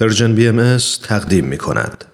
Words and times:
Persian 0.00 0.34
BMS 0.34 0.76
تقدیم 1.02 1.44
می 1.44 1.58
کند. 1.58 2.04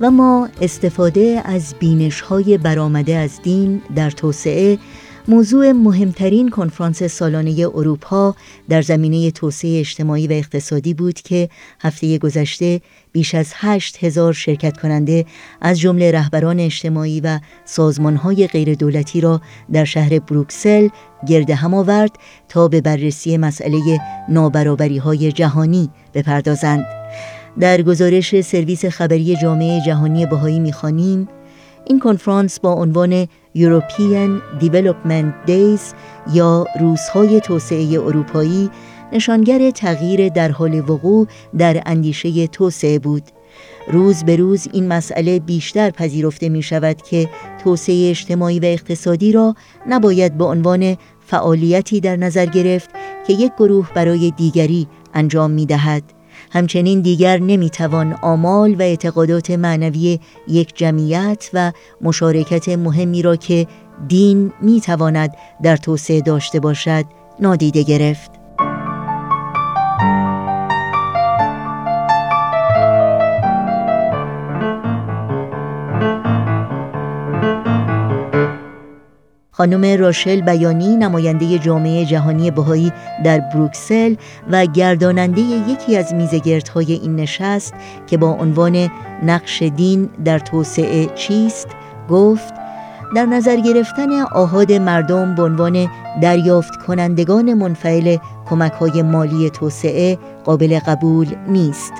و 0.00 0.10
ما 0.10 0.48
استفاده 0.60 1.42
از 1.44 1.74
بینش 1.78 2.20
های 2.20 2.58
برآمده 2.58 3.16
از 3.16 3.42
دین 3.42 3.82
در 3.96 4.10
توسعه 4.10 4.78
موضوع 5.30 5.72
مهمترین 5.72 6.48
کنفرانس 6.48 7.02
سالانه 7.02 7.66
اروپا 7.74 8.34
در 8.68 8.82
زمینه 8.82 9.30
توسعه 9.30 9.80
اجتماعی 9.80 10.26
و 10.26 10.32
اقتصادی 10.32 10.94
بود 10.94 11.14
که 11.14 11.48
هفته 11.80 12.18
گذشته 12.18 12.80
بیش 13.12 13.34
از 13.34 13.52
هشت 13.54 14.04
هزار 14.04 14.32
شرکت 14.32 14.76
کننده 14.76 15.26
از 15.60 15.80
جمله 15.80 16.10
رهبران 16.10 16.60
اجتماعی 16.60 17.20
و 17.20 17.40
سازمانهای 17.64 18.46
غیردولتی 18.46 19.20
را 19.20 19.40
در 19.72 19.84
شهر 19.84 20.18
بروکسل 20.18 20.88
گرد 21.26 21.50
هم 21.50 21.74
آورد 21.74 22.10
تا 22.48 22.68
به 22.68 22.80
بررسی 22.80 23.36
مسئله 23.36 24.00
نابرابری 24.28 24.98
های 24.98 25.32
جهانی 25.32 25.90
بپردازند. 26.14 26.86
در 27.60 27.82
گزارش 27.82 28.40
سرویس 28.40 28.84
خبری 28.84 29.36
جامعه 29.36 29.80
جهانی 29.86 30.26
بهایی 30.26 30.60
می‌خوانیم 30.60 31.28
این 31.84 32.00
کنفرانس 32.00 32.60
با 32.60 32.72
عنوان 32.72 33.28
European 33.58 34.40
Development 34.60 35.48
Days 35.48 35.94
یا 36.32 36.66
روزهای 36.80 37.40
توسعه 37.40 38.00
اروپایی 38.00 38.70
نشانگر 39.12 39.70
تغییر 39.70 40.28
در 40.28 40.50
حال 40.50 40.90
وقوع 40.90 41.26
در 41.58 41.82
اندیشه 41.86 42.46
توسعه 42.46 42.98
بود. 42.98 43.22
روز 43.92 44.24
به 44.24 44.36
روز 44.36 44.68
این 44.72 44.88
مسئله 44.88 45.38
بیشتر 45.38 45.90
پذیرفته 45.90 46.48
می 46.48 46.62
شود 46.62 47.02
که 47.02 47.28
توسعه 47.64 48.10
اجتماعی 48.10 48.60
و 48.60 48.64
اقتصادی 48.64 49.32
را 49.32 49.54
نباید 49.88 50.38
به 50.38 50.44
عنوان 50.44 50.96
فعالیتی 51.26 52.00
در 52.00 52.16
نظر 52.16 52.46
گرفت 52.46 52.90
که 53.26 53.32
یک 53.32 53.52
گروه 53.58 53.90
برای 53.94 54.30
دیگری 54.30 54.86
انجام 55.14 55.50
می 55.50 55.66
دهد. 55.66 56.17
همچنین 56.50 57.00
دیگر 57.00 57.38
نمی‌توان 57.38 58.12
آمال 58.22 58.74
و 58.74 58.82
اعتقادات 58.82 59.50
معنوی 59.50 60.20
یک 60.48 60.76
جمعیت 60.76 61.50
و 61.52 61.72
مشارکت 62.00 62.68
مهمی 62.68 63.22
را 63.22 63.36
که 63.36 63.66
دین 64.08 64.52
می‌تواند 64.62 65.36
در 65.62 65.76
توسعه 65.76 66.20
داشته 66.20 66.60
باشد 66.60 67.04
نادیده 67.40 67.82
گرفت. 67.82 68.37
خانم 79.58 80.00
راشل 80.00 80.40
بیانی 80.40 80.96
نماینده 80.96 81.58
جامعه 81.58 82.04
جهانی 82.04 82.50
بهایی 82.50 82.92
در 83.24 83.38
بروکسل 83.38 84.14
و 84.50 84.66
گرداننده 84.66 85.40
یکی 85.40 85.96
از 85.96 86.14
میزگردهای 86.14 86.92
این 86.92 87.16
نشست 87.16 87.74
که 88.06 88.16
با 88.16 88.30
عنوان 88.30 88.90
نقش 89.22 89.62
دین 89.62 90.08
در 90.24 90.38
توسعه 90.38 91.06
چیست 91.14 91.68
گفت 92.08 92.54
در 93.14 93.26
نظر 93.26 93.56
گرفتن 93.56 94.20
آهاد 94.20 94.72
مردم 94.72 95.34
به 95.34 95.42
عنوان 95.42 95.88
دریافت 96.22 96.76
کنندگان 96.86 97.54
منفعل 97.54 98.16
کمک 98.50 98.72
های 98.72 99.02
مالی 99.02 99.50
توسعه 99.50 100.18
قابل 100.44 100.78
قبول 100.86 101.26
نیست. 101.48 101.92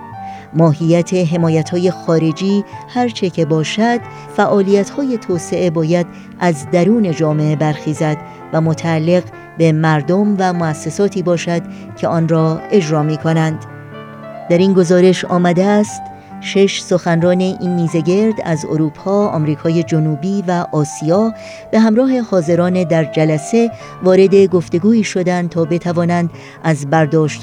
ماهیت 0.55 1.15
حمایت 1.15 1.71
های 1.71 1.91
خارجی 1.91 2.65
هرچه 2.89 3.31
که 3.31 3.45
باشد 3.45 4.01
فعالیت 4.37 4.91
های 4.91 5.19
توسعه 5.19 5.71
باید 5.71 6.07
از 6.41 6.71
درون 6.71 7.13
جامعه 7.13 7.57
برخیزد 7.57 8.17
و 8.53 8.61
متعلق 8.61 9.23
به 9.59 9.73
مردم 9.73 10.37
و 10.39 10.53
مؤسساتی 10.53 11.23
باشد 11.23 11.63
که 11.97 12.09
آن 12.09 12.29
را 12.29 12.61
اجرا 12.71 13.03
می 13.03 13.17
کنند. 13.17 13.65
در 14.51 14.59
این 14.59 14.73
گزارش 14.73 15.25
آمده 15.25 15.65
است 15.65 16.03
شش 16.41 16.81
سخنران 16.81 17.41
این 17.41 17.75
میزگرد 17.75 18.35
از 18.45 18.65
اروپا، 18.65 19.29
آمریکای 19.29 19.83
جنوبی 19.83 20.45
و 20.49 20.67
آسیا 20.73 21.35
به 21.73 21.81
همراه 21.81 22.21
حاضران 22.21 22.85
در 22.85 23.05
جلسه 23.05 23.71
وارد 24.03 24.35
گفتگویی 24.35 25.05
شدند 25.05 25.51
تا 25.51 25.65
بتوانند 25.65 26.31
از 26.65 26.87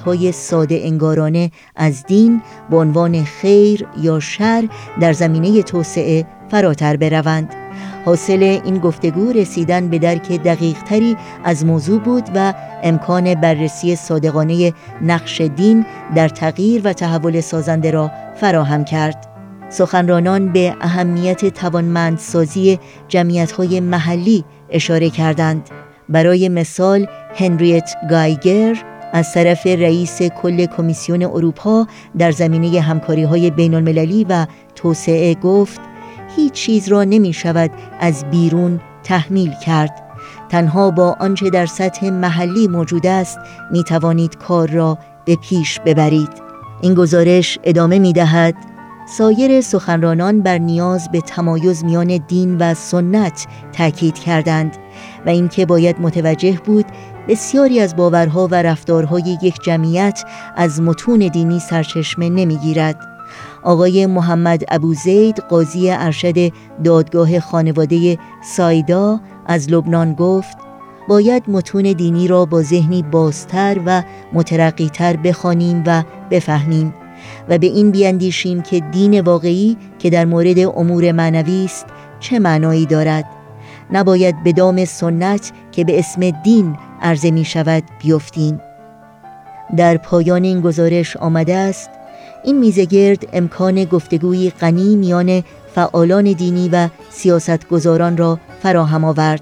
های 0.06 0.32
ساده 0.32 0.80
انگارانه 0.84 1.52
از 1.76 2.04
دین 2.04 2.42
به 2.70 2.78
عنوان 2.78 3.24
خیر 3.24 3.88
یا 4.02 4.20
شر 4.20 4.70
در 5.02 5.14
زمینه 5.14 5.64
توسعه 5.64 6.26
فراتر 6.52 6.98
بروند. 6.98 7.65
حاصل 8.06 8.60
این 8.66 8.78
گفتگو 8.78 9.32
رسیدن 9.32 9.88
به 9.88 10.00
درک 10.00 10.32
دقیق 10.32 10.84
تری 10.84 11.18
از 11.44 11.66
موضوع 11.66 12.00
بود 12.00 12.30
و 12.36 12.54
امکان 12.84 13.36
بررسی 13.36 13.96
صادقانه 13.96 14.74
نقش 15.02 15.42
دین 15.42 15.86
در 16.16 16.30
تغییر 16.30 16.82
و 16.84 16.94
تحول 16.94 17.42
سازنده 17.42 17.92
را 17.92 18.12
فراهم 18.36 18.86
کرد. 18.86 19.28
سخنرانان 19.70 20.52
به 20.52 20.76
اهمیت 20.82 21.46
توانمندسازی 21.46 22.80
جمعیت‌های 23.08 23.80
محلی 23.80 24.46
اشاره 24.70 25.10
کردند. 25.10 25.70
برای 26.10 26.50
مثال 26.50 27.08
هنریت 27.36 27.90
گایگر 28.10 28.84
از 29.14 29.34
طرف 29.34 29.68
رئیس 29.68 30.22
کل 30.22 30.66
کمیسیون 30.66 31.24
اروپا 31.24 31.88
در 32.18 32.32
زمینه 32.32 32.82
همکاری 32.82 33.24
های 33.24 33.52
بین 33.52 33.74
المللی 33.74 34.26
و 34.30 34.46
توسعه 34.76 35.34
گفت 35.34 35.82
هیچ 36.36 36.54
چیز 36.54 36.88
را 36.88 37.04
نمی 37.04 37.34
شود 37.34 37.72
از 38.00 38.26
بیرون 38.32 38.80
تحمیل 39.04 39.52
کرد. 39.66 40.02
تنها 40.50 40.92
با 40.92 41.16
آنچه 41.20 41.50
در 41.50 41.66
سطح 41.66 42.10
محلی 42.10 42.68
موجود 42.68 43.08
است 43.08 43.40
می 43.72 43.84
توانید 43.84 44.38
کار 44.38 44.70
را 44.70 44.98
به 45.26 45.36
پیش 45.36 45.80
ببرید. 45.80 46.30
این 46.82 46.94
گزارش 46.94 47.60
ادامه 47.64 48.00
می 48.00 48.14
دهد. 48.14 48.56
سایر 49.08 49.62
سخنرانان 49.62 50.42
بر 50.42 50.58
نیاز 50.58 51.12
به 51.12 51.22
تمایز 51.22 51.84
میان 51.84 52.18
دین 52.28 52.58
و 52.58 52.74
سنت 52.74 53.48
تاکید 53.74 54.20
کردند 54.20 54.78
و 55.26 55.30
اینکه 55.30 55.66
باید 55.66 56.02
متوجه 56.02 56.60
بود 56.66 56.86
بسیاری 57.28 57.80
از 57.80 57.96
باورها 57.96 58.48
و 58.48 58.56
رفتارهای 58.56 59.38
یک 59.42 59.62
جمعیت 59.64 60.24
از 60.56 60.82
متون 60.82 61.20
دینی 61.20 61.60
سرچشمه 61.60 62.30
نمی‌گیرد. 62.30 63.15
آقای 63.66 64.06
محمد 64.06 64.64
ابو 64.70 64.94
زید 64.94 65.40
قاضی 65.40 65.92
ارشد 65.92 66.52
دادگاه 66.84 67.40
خانواده 67.40 68.18
سایدا 68.44 69.20
از 69.46 69.70
لبنان 69.70 70.14
گفت 70.14 70.58
باید 71.08 71.44
متون 71.48 71.84
دینی 71.84 72.28
را 72.28 72.46
با 72.46 72.62
ذهنی 72.62 73.04
بازتر 73.04 73.80
و 73.86 74.04
مترقیتر 74.34 75.16
بخوانیم 75.18 75.84
و 75.86 76.04
بفهمیم 76.32 76.94
و 77.50 77.58
به 77.58 77.68
این 77.68 77.92
بیاندیشیم 77.92 78.62
که 78.62 78.80
دین 78.80 79.22
واقعی 79.22 79.78
که 80.00 80.10
در 80.10 80.26
مورد 80.26 80.60
امور 80.60 81.12
معنوی 81.12 81.66
است 81.66 81.86
چه 82.20 82.40
معنایی 82.40 82.86
دارد. 82.86 83.26
نباید 83.92 84.44
به 84.44 84.52
دام 84.52 84.86
سنت 84.86 85.52
که 85.72 85.84
به 85.84 86.00
اسم 86.00 86.30
دین 86.30 86.78
عرضه 87.02 87.32
می 87.32 87.46
شود 87.46 87.84
بیفتیم. 88.04 88.60
در 89.78 89.98
پایان 89.98 90.44
این 90.44 90.62
گزارش 90.62 91.18
آمده 91.18 91.56
است 91.56 91.90
این 92.46 92.60
میزگرد 92.60 93.28
امکان 93.34 93.84
گفتگوی 93.84 94.50
غنی 94.50 94.96
میان 94.96 95.44
فعالان 95.76 96.32
دینی 96.32 96.70
و 96.70 96.90
سیاستگزاران 97.10 98.18
را 98.18 98.40
فراهم 98.64 99.04
آورد 99.04 99.42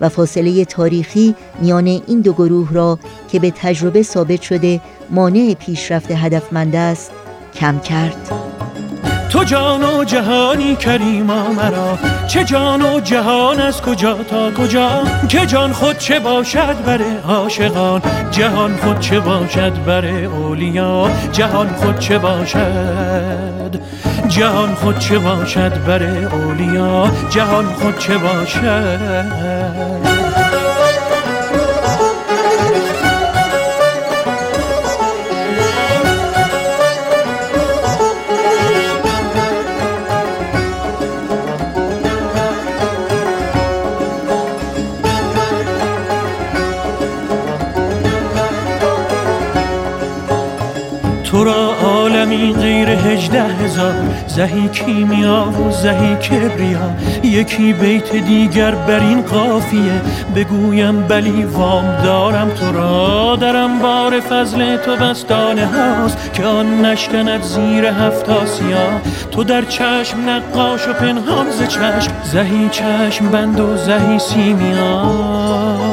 و 0.00 0.08
فاصله 0.08 0.64
تاریخی 0.64 1.34
میان 1.60 1.86
این 1.86 2.20
دو 2.20 2.32
گروه 2.32 2.72
را 2.72 2.98
که 3.32 3.38
به 3.38 3.50
تجربه 3.50 4.02
ثابت 4.02 4.42
شده 4.42 4.80
مانع 5.10 5.54
پیشرفت 5.54 6.10
هدفمند 6.10 6.76
است 6.76 7.10
کم 7.54 7.78
کرد. 7.80 8.59
تو 9.30 9.44
جان 9.44 9.84
و 9.84 10.04
جهانی 10.04 10.76
کریما 10.76 11.48
مرا. 11.48 11.98
چه 12.26 12.44
جان 12.44 12.82
و 12.82 13.00
جهان 13.00 13.60
از 13.60 13.82
کجا 13.82 14.14
تا 14.14 14.50
کجا؟ 14.50 15.02
که 15.28 15.46
جان 15.46 15.72
خود 15.72 15.98
چه 15.98 16.20
باشد 16.20 16.84
بر 16.84 17.00
عاشقان؟ 17.28 18.02
جهان 18.30 18.76
خود 18.76 19.00
چه 19.00 19.20
باشد 19.20 19.84
بر 19.84 20.06
اولیا؟ 20.06 21.10
جهان 21.32 21.68
خود 21.68 21.98
چه 21.98 22.18
باشد؟ 22.18 23.80
جهان 24.28 24.74
خود 24.74 24.98
چه 24.98 25.18
باشد 25.18 25.84
بر 25.84 26.02
اولیا؟ 26.02 27.10
جهان 27.30 27.66
خود 27.66 27.98
چه 27.98 28.18
باشد؟ 28.18 30.29
عالمی 52.30 52.54
غیر 52.54 52.88
هجده 52.88 53.42
هزار. 53.42 53.94
زهی 54.26 54.68
کیمیا 54.68 55.44
و 55.44 55.70
زهی 55.70 56.16
کبریا. 56.16 56.90
یکی 57.22 57.72
بیت 57.72 58.12
دیگر 58.12 58.70
بر 58.70 59.00
این 59.00 59.22
قافیه. 59.22 60.00
بگویم 60.36 61.02
بلی 61.02 61.44
وام 61.44 62.02
دارم 62.04 62.50
تو 62.50 62.72
را. 62.72 63.36
درم 63.36 63.78
بار 63.78 64.20
فضل 64.20 64.76
تو 64.76 64.96
بستانه 64.96 65.66
هاست. 65.66 66.32
که 66.32 66.44
آن 66.44 66.84
نشکند 66.84 67.42
زیر 67.42 67.84
هفت 67.84 68.28
آسیا. 68.28 69.00
تو 69.30 69.44
در 69.44 69.62
چشم 69.62 70.18
نقاش 70.28 70.88
و 70.88 70.92
پنهان 70.92 71.50
ز 71.50 71.68
چشم. 71.68 72.12
زهی 72.24 72.68
چشم 72.70 73.28
بند 73.28 73.60
و 73.60 73.76
زهی 73.76 74.18
سیمیا. 74.18 75.89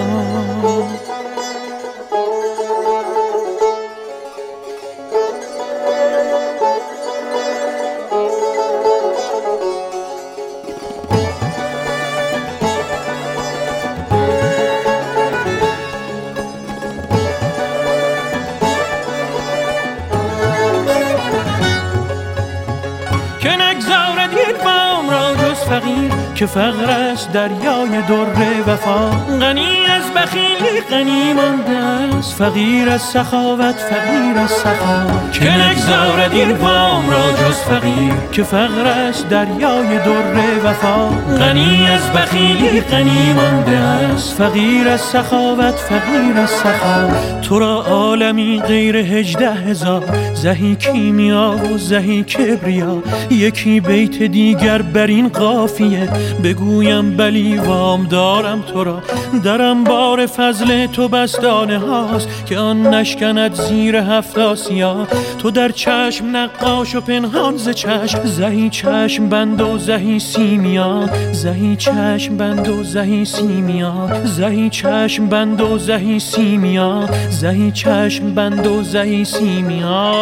را 25.70 25.80
جز 25.80 25.84
فقیر 25.84 26.27
که 26.38 26.46
فقر 26.46 26.90
است 26.90 27.32
دریای 27.32 28.02
در 28.08 28.72
وفا. 28.74 29.10
غنی 29.40 29.86
از 29.98 30.14
بخیلی 30.16 30.82
غنی 30.90 31.34
مانده 31.34 31.78
است. 32.18 32.34
فقیر 32.34 32.90
از 32.90 33.02
سخاوت 33.02 33.76
فقیر 33.76 34.38
از 34.44 34.52
سخا. 34.52 35.30
که 35.32 35.44
نگذارد 35.44 36.34
این 36.34 36.52
وام 36.52 37.10
را 37.10 37.32
جز 37.32 37.56
فقیر. 37.56 38.14
که 38.32 38.44
فقر 38.44 38.88
است 38.88 39.30
دریای 39.30 39.98
در 39.98 40.70
وفا. 40.70 41.10
غنی 41.38 41.88
از 41.88 42.12
بخیلی 42.12 42.82
غنی 42.82 43.34
مانده 43.34 43.78
است. 43.78 44.34
فقیر 44.34 44.88
از 44.88 45.02
سخاوت 45.02 45.76
فقیر 45.76 46.38
از 46.44 46.50
سخا. 46.50 47.10
تو 47.42 47.60
را 47.60 47.84
عالمی 47.84 48.62
غیر 48.68 48.96
هجده 48.96 49.54
هزار. 49.54 50.04
زهی 50.34 50.76
کیمیا 50.76 51.56
و 51.74 51.78
زهی 51.78 52.24
کبریا. 52.24 53.04
یکی 53.32 53.80
بیت 53.80 54.24
دیگر 54.24 54.82
بر 54.82 55.08
این 55.08 55.30
قافیه. 55.30 56.10
بگویم 56.44 57.18
بلی 57.18 57.58
وام 57.58 58.08
دارم 58.08 58.62
تو 58.62 58.84
را. 58.84 59.02
درم 59.44 59.84
بار 59.84 60.26
فضل 60.26 60.86
تو 60.86 61.08
بستانه 61.08 61.78
هاست 61.78 62.46
که 62.46 62.58
آن 62.58 62.94
نشکند 62.94 63.54
زیر 63.54 63.96
هفت 63.96 64.38
آسیا. 64.38 65.08
تو 65.40 65.52
در 65.52 65.70
چشم 65.70 66.38
نقاش 66.38 66.96
و 66.96 67.02
پنهان 67.02 67.58
ز 67.58 67.70
چشم. 67.70 68.26
زهی 68.26 68.70
چشم 68.70 69.30
بند 69.30 69.62
و 69.62 69.78
زهی 69.78 70.20
سیمیا. 70.20 71.10
زهی 71.32 71.76
چشم 71.76 72.38
بند 72.38 72.70
و 72.70 72.84
زهی 72.84 73.26
سیمیا. 73.26 74.10
زهی 74.24 74.70
چشم 74.70 75.28
بند 75.28 75.62
و 75.62 75.78
زهی 75.78 76.20
سیمیا. 76.20 77.10
زهی 77.30 77.72
چشم 77.72 78.34
بند 78.34 78.68
و 78.68 78.84
زهی 78.84 79.26
سیمیا. 79.26 80.14